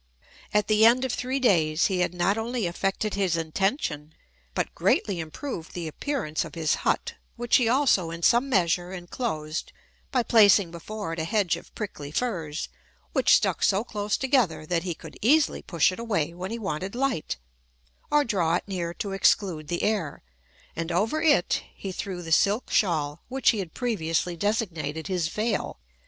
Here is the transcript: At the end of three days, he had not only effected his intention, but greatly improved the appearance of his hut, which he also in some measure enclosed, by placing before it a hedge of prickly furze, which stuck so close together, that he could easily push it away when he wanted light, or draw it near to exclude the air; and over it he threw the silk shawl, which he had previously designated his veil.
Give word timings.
At 0.51 0.67
the 0.67 0.83
end 0.83 1.05
of 1.05 1.13
three 1.13 1.39
days, 1.39 1.85
he 1.85 1.99
had 1.99 2.11
not 2.11 2.35
only 2.35 2.65
effected 2.65 3.13
his 3.13 3.37
intention, 3.37 4.15
but 4.55 4.73
greatly 4.73 5.19
improved 5.19 5.73
the 5.75 5.87
appearance 5.87 6.43
of 6.43 6.55
his 6.55 6.73
hut, 6.81 7.13
which 7.35 7.57
he 7.57 7.69
also 7.69 8.09
in 8.09 8.23
some 8.23 8.49
measure 8.49 8.91
enclosed, 8.93 9.71
by 10.11 10.23
placing 10.23 10.71
before 10.71 11.13
it 11.13 11.19
a 11.19 11.23
hedge 11.23 11.55
of 11.55 11.75
prickly 11.75 12.09
furze, 12.09 12.67
which 13.13 13.35
stuck 13.35 13.61
so 13.63 13.83
close 13.83 14.17
together, 14.17 14.65
that 14.65 14.81
he 14.81 14.95
could 14.95 15.19
easily 15.21 15.61
push 15.61 15.91
it 15.91 15.99
away 15.99 16.33
when 16.33 16.49
he 16.49 16.57
wanted 16.57 16.95
light, 16.95 17.37
or 18.09 18.23
draw 18.25 18.55
it 18.55 18.63
near 18.65 18.95
to 18.95 19.11
exclude 19.11 19.67
the 19.67 19.83
air; 19.83 20.23
and 20.75 20.91
over 20.91 21.21
it 21.21 21.61
he 21.75 21.91
threw 21.91 22.23
the 22.23 22.31
silk 22.31 22.71
shawl, 22.71 23.21
which 23.27 23.51
he 23.51 23.59
had 23.59 23.75
previously 23.75 24.35
designated 24.35 25.05
his 25.05 25.27
veil. 25.27 25.79